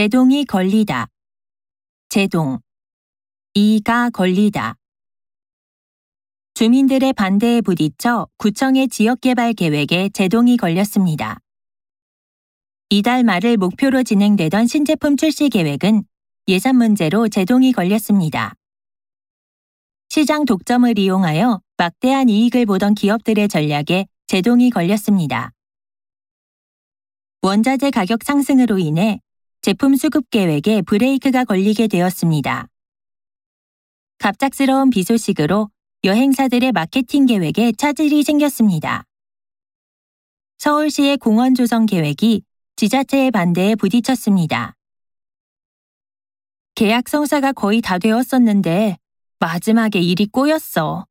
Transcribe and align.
제동이 0.00 0.46
걸리다. 0.46 1.08
제동. 2.08 2.58
이가 3.52 4.08
걸리다. 4.08 4.76
주민들의 6.54 7.12
반대에 7.12 7.60
부딪혀 7.60 8.26
구청의 8.38 8.88
지역개발 8.88 9.52
계획에 9.52 10.08
제동이 10.14 10.56
걸렸습니다. 10.56 11.40
이달 12.88 13.24
말을 13.24 13.58
목표로 13.58 14.02
진행되던 14.02 14.68
신제품 14.68 15.18
출시 15.18 15.50
계획은 15.50 16.04
예산 16.48 16.76
문제로 16.76 17.28
제동이 17.28 17.72
걸렸습니다. 17.72 18.54
시장 20.08 20.46
독점을 20.46 20.98
이용하여 20.98 21.60
막대한 21.76 22.30
이익을 22.30 22.64
보던 22.64 22.94
기업들의 22.94 23.48
전략에 23.48 24.06
제동이 24.28 24.70
걸렸습니다. 24.70 25.52
원자재 27.42 27.90
가격 27.90 28.24
상승으로 28.24 28.78
인해 28.78 29.20
제품 29.62 29.94
수급 29.94 30.30
계획에 30.30 30.80
브레이크가 30.80 31.44
걸리게 31.44 31.86
되었습니다. 31.86 32.66
갑작스러운 34.16 34.88
비 34.88 35.02
소식으로 35.02 35.68
여행사들의 36.02 36.72
마케팅 36.72 37.26
계획에 37.26 37.72
차질이 37.72 38.22
생겼습니다. 38.22 39.04
서울시의 40.56 41.18
공원 41.18 41.54
조성 41.54 41.84
계획이 41.84 42.42
지자체의 42.76 43.30
반대에 43.32 43.74
부딪혔습니다. 43.74 44.74
계약 46.74 47.10
성사가 47.10 47.52
거의 47.52 47.82
다 47.82 47.98
되었었는데 47.98 48.96
마지막에 49.40 50.00
일이 50.00 50.26
꼬였어. 50.26 51.06